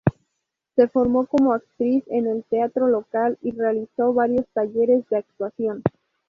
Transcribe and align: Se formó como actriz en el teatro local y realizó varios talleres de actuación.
Se 0.75 0.87
formó 0.87 1.27
como 1.27 1.53
actriz 1.53 2.03
en 2.07 2.25
el 2.25 2.43
teatro 2.45 2.87
local 2.87 3.37
y 3.43 3.51
realizó 3.51 4.13
varios 4.13 4.47
talleres 4.51 5.07
de 5.09 5.17
actuación. 5.17 5.83